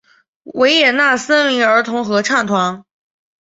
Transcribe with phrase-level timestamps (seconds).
[0.55, 2.83] 维也纳森林儿童合唱团。